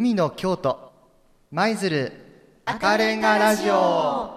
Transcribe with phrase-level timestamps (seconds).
[0.00, 0.92] 海の京都。
[1.50, 2.10] 舞鶴
[2.64, 4.30] 赤レンガラジオ。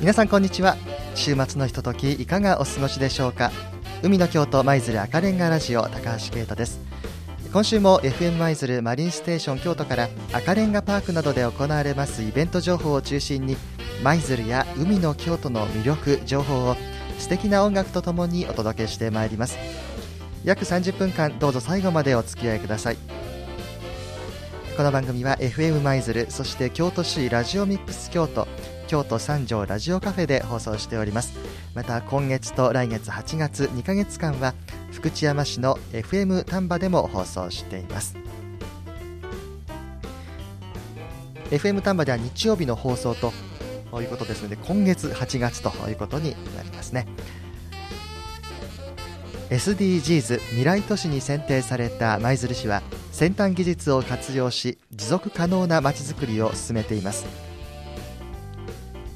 [0.00, 0.76] 皆さんこんにちは。
[1.14, 3.50] 週末のひとときいかがお過ごしでしょうか？
[4.02, 6.80] 海の京都舞鶴赤レンガラジオ高橋啓太です。
[7.50, 13.56] 今週も FM 舞鶴マリンステーション京都から赤レンガパークなどで行われますイベント情報を中心に
[14.02, 16.76] 舞鶴や海の京都の魅力情報を
[17.18, 19.56] 素敵な音楽とともにお届けしてまいります。
[20.44, 22.98] 約30分間どうぞ最後までお付き合いください。
[24.76, 28.46] この番組は FM 舞鶴そして京都市ラジオミックス京都
[28.88, 31.32] 京都三条ラジオカフェで放送しております。
[31.76, 34.54] また今月と来月8月2ヶ月間は
[34.92, 38.16] 福知山市の FM 丹波でも放送しています。
[41.50, 43.30] FM 丹波では日曜日の放送と
[44.00, 47.06] いうことですので今月8月ということになりますね。
[49.50, 57.26] SDGs 未来都市に選定された舞鶴市は先端技術を活用し持続可能なまちづくりを進めています。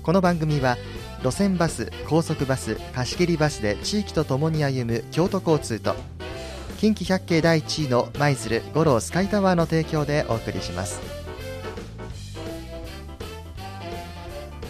[0.02, 0.76] この番組は
[1.22, 5.94] 路線バス高速バス貸切バスで地域とともに歩む京都交通と
[6.78, 11.20] 近畿百景第1位の舞鶴五郎スカイタワーの提供でお送りします。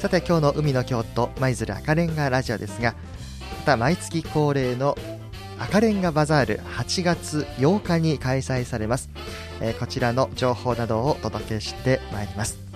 [0.01, 2.95] さて今日の海の京都舞鶴赤レンガラジオですが
[3.59, 4.97] また毎月恒例の
[5.59, 9.11] 赤レンガバザール8月8日に開催されます、
[9.61, 12.70] えー、こちらの情報などをお届けしてまいります。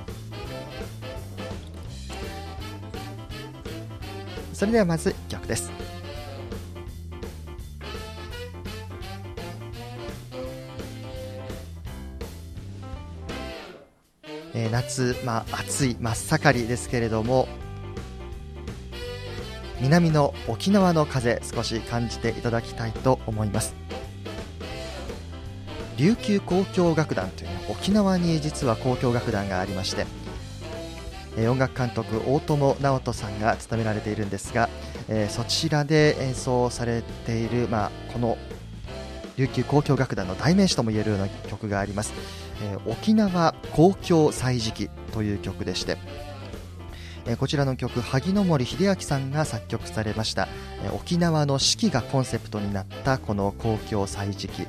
[4.54, 5.70] それではまず1曲です。
[14.56, 17.48] えー、夏、まあ、暑い真っ盛りですけれども
[19.80, 23.74] 南の沖縄の風少し感じていただきたいと思います。
[25.96, 30.06] 琉球交響楽団という沖縄に実は交響楽団がありまして
[31.36, 34.68] え音楽監督大友直人さんが務められているんですが、
[35.08, 38.38] えー、そちらで演奏されている、まあ、この
[39.36, 42.12] 琉球交響楽団の代名詞ともいえるような曲があります、
[42.62, 45.98] えー、沖縄交響祭時記という曲でして、
[47.26, 50.46] えー、こちらの曲萩野森秀明さんが作曲されました、
[50.84, 54.66] えー、沖縄の四季がコンセプトになったこの交響祭時記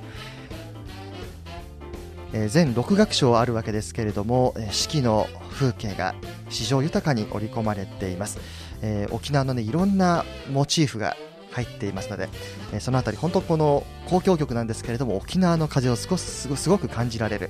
[2.37, 6.15] え全6楽章あるわけですけれども、え四季の風景が
[6.55, 8.39] 史上豊かに織り込まれています、
[8.81, 11.15] えー、沖縄の、ね、いろんなモチーフが
[11.51, 12.29] 入っていますので、
[12.73, 17.49] えー、そのあたり本当この交響曲なんですけれども沖縄の風を少しすごく感じられる、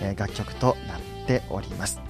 [0.00, 2.00] え、楽曲となっております。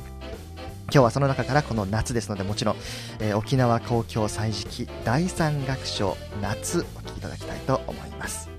[0.92, 2.76] 今日はその中からこの夏ですのでもちろん、
[3.20, 8.50] えー、沖縄交響祭時期第3楽章夏お聴きいただきたいと思います。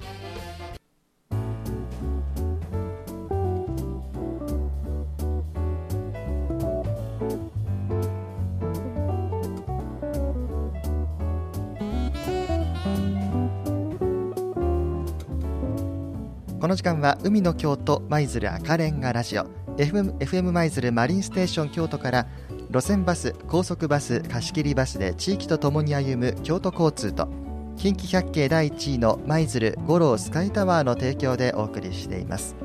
[16.72, 19.44] この時間は海の京都舞鶴赤レンガラジオ
[19.76, 22.28] FM, FM 舞鶴マリンステーション京都から
[22.70, 27.28] 路線バス高速バス貸し切りバスで地域とともに歩む京都交通と
[27.76, 32.56] 近畿百景第1位の舞鶴五郎スカイタワーの提供でお送りしています。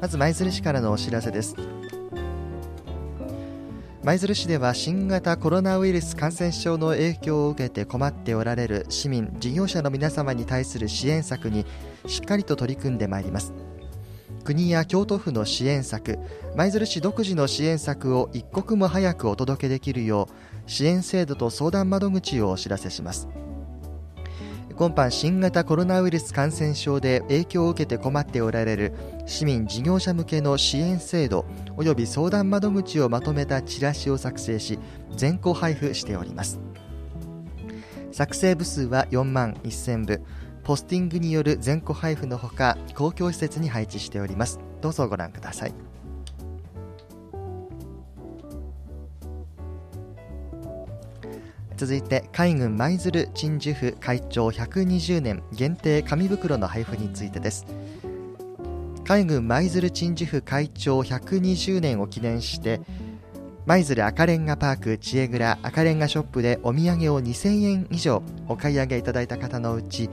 [0.00, 1.54] まず舞鶴市からのお知らせです。
[4.08, 11.66] 舞鶴市では新型コロナウイルス感染症の影響を受けて困っておられる市民事業者の皆様に対する支援策に
[12.06, 13.52] しっかりと取り組んでまいります。
[14.44, 16.18] 国や京都府の支援策
[16.56, 23.28] 舞鶴市独自の支援策を一刻も早くお届けできるよう支援制度と相談窓口をお知らせします。
[24.78, 28.92] 今般新型コロナウイルス感染症で影響を受けて困っておられる
[29.26, 31.46] 市民事業者向けの支援制度
[31.76, 34.78] 及び相談窓口をまとめたチラシを作成し
[35.16, 36.60] 全校配布しております。
[38.12, 40.22] 作成部数は4万1000部。
[40.62, 44.60] ポスティングによる全校配布のほか公共施設に配置しております。
[44.80, 45.87] どうぞご覧ください。
[51.78, 57.66] 続いて海軍舞鶴鎮守府会長120年限定紙袋の配布についてです。
[59.04, 62.80] 海軍舞鶴鎮守府会長120年を記念して
[63.64, 70.10] 舞鶴赤レンガパーク知恵蔵赤レンガショップでお土産を2000円以上お買い上げいただいた方のうち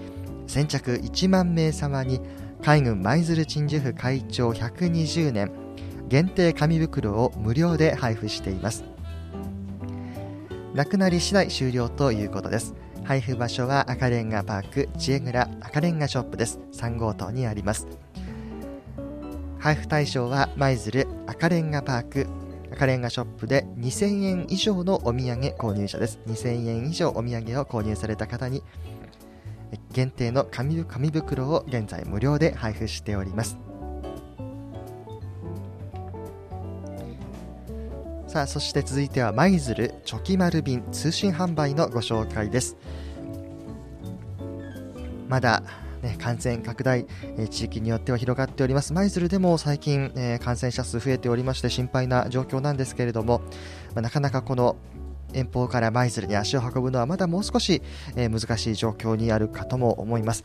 [0.48, 2.22] 先着1万名様に
[2.62, 5.52] 海軍舞鶴鎮守府会長120年
[6.08, 8.95] 限定紙袋を無料で配布しています。
[10.76, 12.76] なくなり次第終了ということです。
[13.06, 16.60] 配布場所は赤レンガパーク知恵蔵赤レンガショップです。
[16.74, 17.88] 3号棟にあります。
[19.58, 22.28] 配布対象は舞鶴赤レンガパーク
[22.74, 26.20] 赤レンガショップで2000円以上のお土産購入者です。
[26.28, 28.62] 2000円以上お土産を購入された方に
[29.94, 33.58] 限定の紙紙袋を現在無料で配布しております。
[38.36, 42.76] さあそして続いては舞鶴チョキ丸便通信販売のご紹介です。
[45.30, 45.64] まだ
[46.02, 47.06] ね、感染拡大、
[47.38, 48.92] えー、地域によっては広がっております。
[48.92, 53.40] 舞鶴でも最近、えー、感染者数増えておりまして心配な状況なんですけれども、
[53.94, 54.76] まあ、なかなかこの
[55.32, 57.82] 遠方から舞鶴に足を運ぶのはまだもう少し、
[58.18, 60.44] えー、難しい状況にあるかとも思います。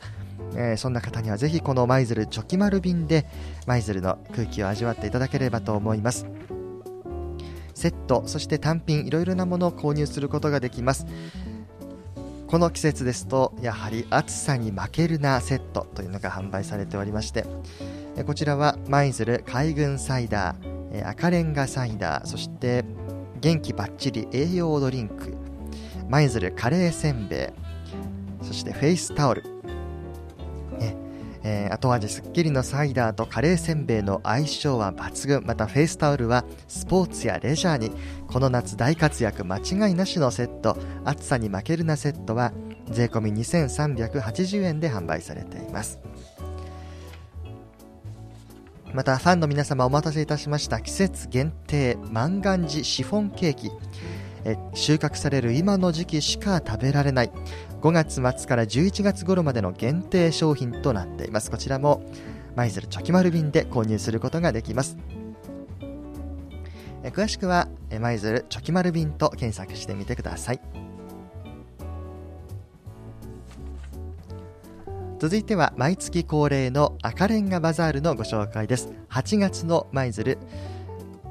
[0.55, 3.27] えー、そんな方にはぜひこの舞鶴チョキ丸便で
[3.67, 6.25] 舞鶴の空気を味わっていただければと思います。
[7.81, 11.07] セットそして単品いろいろなものを購入することができます。
[12.51, 17.45] この季節ですとやはり暑さに負けるなセットというのが販売されておりまして
[18.25, 22.83] こちらは舞鶴海軍サイダー赤レンガサイダーそして
[23.39, 25.33] 元気バッチリ栄養ドリンク
[26.09, 27.53] 舞鶴カレーせんべ
[28.41, 29.43] いそしてフェイスタオル、
[31.43, 35.43] えー、後味すっきりのサイダーとカレーせんべいの相性は抜群。
[35.45, 37.91] またフェイスタオルはスポーツやレジャーに
[38.27, 40.77] この夏大活躍間違いなしのセット。
[41.05, 42.53] 暑さに負けるなセットは
[42.89, 45.99] 税込2380円で販売されています。
[48.93, 50.81] またファンの皆様お待たせいたしました。
[50.81, 53.71] 季節限定万願寺シフォンケーキ。
[54.43, 57.31] え収穫される今の時期しか食べられない。
[57.81, 61.51] 5月末から11月頃までの限定商品となっています。
[61.51, 62.03] こちらも
[62.55, 64.97] 舞鶴チョキ丸便で購入することができます。
[67.03, 67.67] え詳しくは
[67.99, 70.61] 舞鶴チョキ丸便と検索してみてください。
[75.21, 78.91] 続いては毎月恒例の赤レンガバザールのご紹介です。
[79.09, 80.39] 8月の舞鶴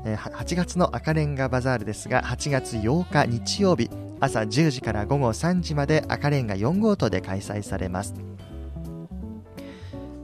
[0.04, 8.14] 8月の赤レンガバザールですが8月8日日曜日朝10時から午後3時まで赤レンガ4号棟で開催されます。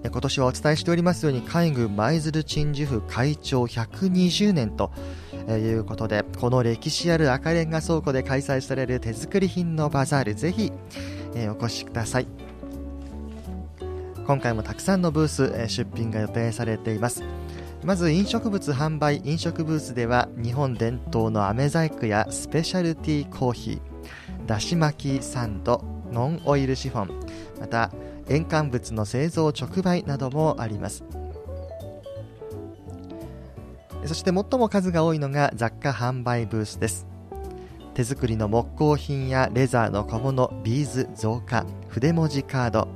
[0.03, 4.93] 今年はお伝えしておりますように海軍舞鶴鎮守府会長120年と
[5.49, 10.73] いうことでこの歴史ある赤レンガ倉庫で開催される手作り品のバザールぜひ
[11.35, 12.29] お越しください。
[14.27, 17.23] 今回もたくさんのブース、出品が予定されています。
[17.87, 27.21] まず飲食物販売飲食ブースでは日本伝統の飴細工やスペシャルティーコーヒーだし巻きサンドノンオイルシフォン
[27.61, 27.93] また
[28.29, 31.05] 塩化物の製造直売などもあります。
[34.05, 37.07] そして最も数が多いのが雑貨販売ブースです。
[37.95, 42.89] 手作りの木工品やレザーの小物ビーズ造花筆文字カード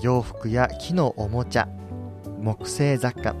[0.00, 1.68] 洋服や木のおもちゃ
[2.40, 3.34] 木製雑貨。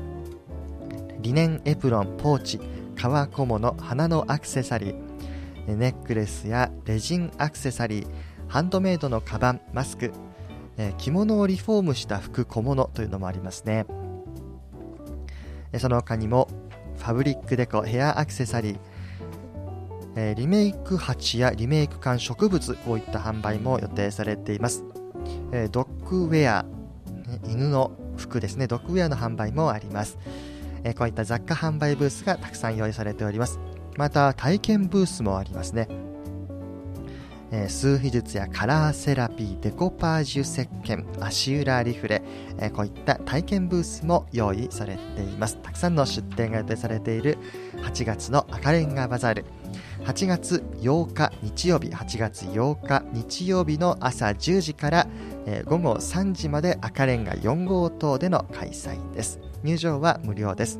[1.20, 2.60] リネンエプロンポーチ
[2.96, 5.76] 革小物花のアクセサリー。
[5.76, 8.06] ネックレスやレジンアクセサリー。
[8.48, 10.12] ハンドメイドのカバンマスク。
[10.96, 13.86] 着物をリフォームした服小物というのもありますね。
[15.78, 16.48] その他にも
[16.96, 20.34] ファブリックデコヘアアクセサリー。
[20.34, 24.82] リメイク鉢やリメイク缶植物こういった販売も予定されています。
[25.70, 26.66] ドッグウェア、
[27.46, 30.18] 犬の服ですね、ドッグウェアの販売もあります。
[30.84, 33.58] えこういった雑貨販売ブースがたくさん用意されております。
[33.96, 35.88] また、体験ブースもありますね。
[37.50, 42.22] え、数秘術やカラーセラピー、デコパージュ石鹸、足裏リフレ、
[42.60, 45.56] え、こういった体験ブースも用意されています。
[45.58, 47.38] たくさんの出店が予定されている
[47.82, 49.44] 8月の赤レンガバザール。
[50.04, 55.06] 8月8日日曜日、8月8日日曜日の朝10時から、
[55.50, 59.40] えー、午後3時まで赤レンガ4号棟での開催です。
[59.64, 60.78] 入場は無料です。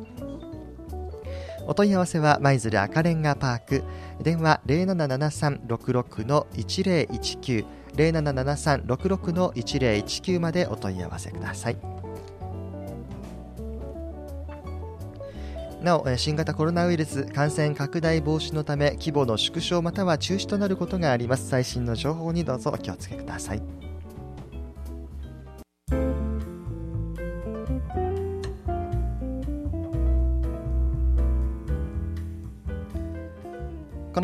[1.65, 3.83] お問い合わせは舞鶴赤レンガパーク。
[4.21, 11.77] 電話077366の1019 077366の1019までお問い合わせください。
[15.81, 21.47] なお新型コロナウイルス感染拡大防止のため規模の縮小または中止となることがあります。
[21.47, 23.88] 最新の情報にどうぞお気をつけください。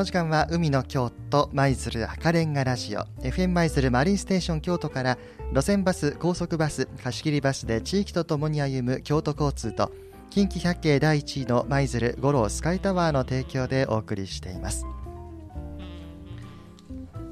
[0.05, 5.17] 時間は海の京都舞鶴赤レンガラジオ FM 舞鶴マリンステーション京都から
[5.51, 9.91] 路線バス高速バス貸切バスで地域とともに歩む京都交通と
[10.29, 14.85] 近畿百景第1位の舞鶴五郎スカイタワーの提供でお送りしています。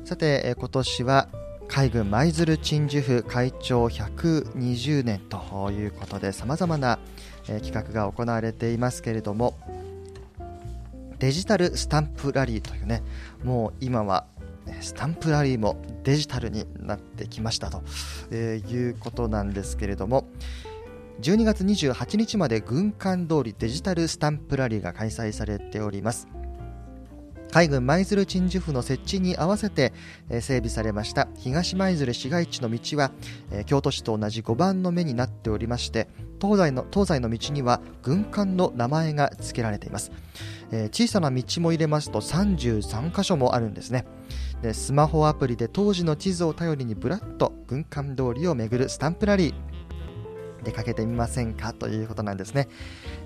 [0.03, 1.29] さて今年は
[1.67, 6.97] 海軍舞鶴鎮守府会長120年ということでさまざまな
[7.45, 9.59] 企画が行われていますけれども
[11.23, 13.01] デジタルスタンプラリーというね
[13.45, 14.25] もう今は
[14.81, 17.81] スタンプラリーもデジタルになってきましたと、
[18.29, 20.27] えいうことなんですけれども
[21.21, 26.27] 12月28日まで軍艦通りデジタルスタンプラリーが開催されております。
[27.53, 29.93] 海軍舞鶴鎮守府の設置に合わせて
[30.41, 31.29] 整備されました。
[31.37, 33.11] 東舞鶴市街地の道は
[33.67, 36.09] 京都市と同じ5番の目になっておりまして
[36.43, 40.12] 東西の東西の道には軍艦の名前が付けられています、
[40.71, 44.05] え小さな道も入れますと33箇所もあるんですね。
[44.62, 52.67] でスマホアプリで当時の地図を頼りにぶらっと軍艦通りを巡るスタンプラリー出かけてみませんかということなんですね、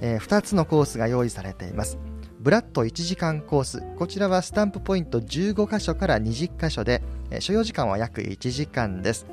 [0.02, 1.98] えー、2つのコースが用意されています。
[2.40, 3.84] ブラッド1時間コース。
[3.98, 9.26] こちらはスタンプポイント15箇所から20箇所で、え所要時間は約1時間です。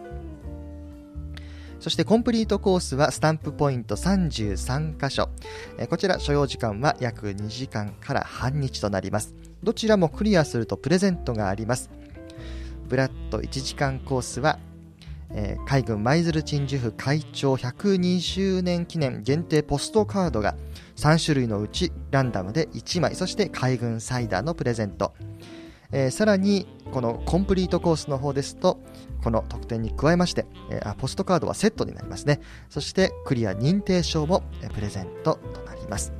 [1.84, 5.28] そしてコンプリートコースはスタンプポイント33箇所、
[5.90, 9.34] こちら所要時間は約2時間から半日となります。
[9.62, 11.90] どちらもクリアするとプレゼントがあります。
[12.88, 14.58] ブラッド1時間コースは
[15.36, 20.54] え、海軍舞鶴鎮守府会長120年記念限定ポストカードが
[20.96, 25.12] 3種類のうちランダムで1枚そして海軍サイダーのプレゼント、
[25.94, 28.80] えー、さらにこのコンプリートコースの方ですと
[29.22, 32.40] この特典に加えまして、えー、ポストカードはセットになりますね。
[32.68, 34.42] そしてクリア認定証も
[34.74, 36.12] プレゼントとなります。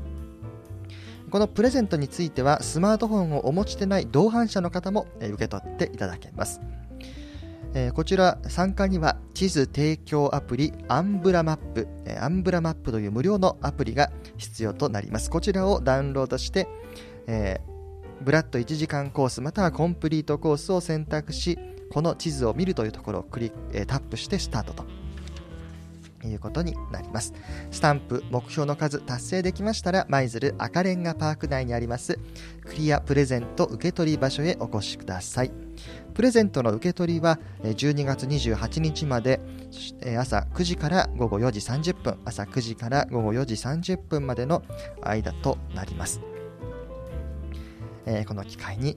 [1.30, 6.60] このプレゼントについてはスマートフォンをお持ちでない同伴者の方も受け取っていただけます。
[7.74, 15.28] え、こちら参加には地図提供アプリアンブラマップ、え、アンブラマップという無料のアプリが必要となります。
[15.28, 16.68] こちらをダウンロードして、
[17.26, 17.60] え、
[18.22, 21.58] ブラッド1時間コースまたはコンプリートコースを選択し
[21.90, 24.84] この地図を見るというところをクリ、えー、タップしてスタートと。
[26.28, 27.34] いうことになります。
[27.70, 32.18] スタンプ目標の数達成できましたら舞鶴赤レンガパーク内にあります
[32.64, 35.50] クリアプレゼント受け取り場所へお越しください。
[36.14, 39.40] プレゼントの受け取りは12月28日まで
[40.18, 44.62] 朝9時から午後4時30分朝9時から午後4時30分までの
[45.02, 46.20] 間となります、
[48.06, 48.96] えー、この機会に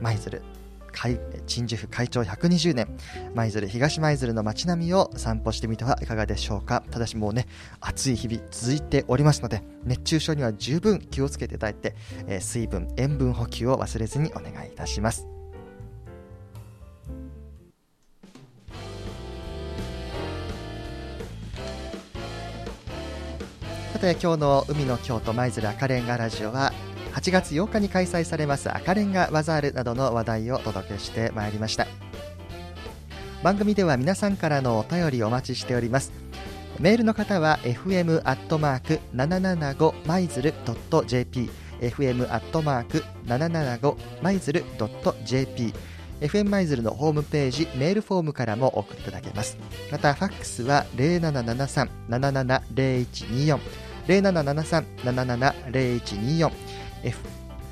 [0.00, 0.42] 舞鶴
[1.46, 2.88] 鎮守府会長120年
[3.34, 6.82] 舞鶴東舞鶴の街並みを散歩してみてはいかがでしょうか。
[6.90, 7.46] ただしもうね
[7.80, 11.94] 暑い日々続いておりますので熱中症には十分気をつけていただいて、
[12.26, 15.26] えー、水分塩分補給を忘れずにお願いいたします。
[23.92, 26.72] さて今日の海の京都舞鶴赤レンガラジオは
[27.16, 31.86] 8月8日に開催されます赤レンガバザールなどの話題をお届けしてまいりました。
[33.42, 36.12] 番組では皆さんからのお便りお待ちしております。
[36.78, 41.48] メールの方は fm アットマーク775マイズルドット jp
[41.80, 45.72] fm アットマーク775マイズルドット jp
[46.20, 49.56] FM マイズルのホームページメールフォームからも送っていただけます。
[49.90, 53.58] またファックスは0773-770124
[54.06, 57.18] 0773-770124 F、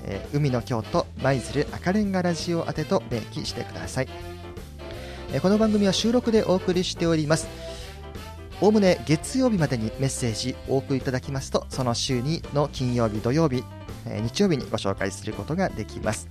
[0.04, 4.08] えー、海の京都舞鶴赤レンガラジオ宛てと明記してください、
[5.32, 7.48] えー、この番組は収録でお送りしております。
[8.60, 13.64] おおむね月曜日までにメッセージお送りいただきますとその週にの金曜日土曜日、
[14.06, 16.28] えー、日曜日にご紹介することができます。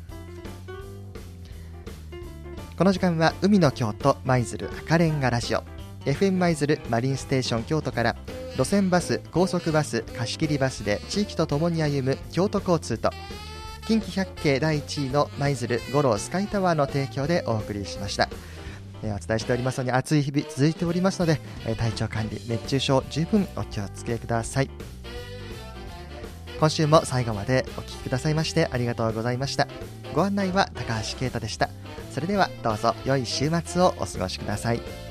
[2.77, 5.63] この時間は海の京都舞鶴赤レンガラジオ。
[6.05, 8.15] FM 舞鶴マリンステーション京都から
[8.57, 13.09] 路線バス高速バス貸切バスで地域とともに歩む京都交通と。
[13.87, 18.29] 近畿百景第1位の舞鶴五郎スカイタワーの提供でお送りしました。
[19.01, 21.41] お伝えしておりますように暑い日々続いておりますので
[21.77, 24.69] 体調管理熱中症十分お気をつけください。
[26.59, 29.67] 今週も最後までお聴きくださいましてありがとうございました。
[30.13, 31.69] ご案内は高橋啓太でした。
[32.11, 35.02] それではどうぞ良い週末をお過ごしください。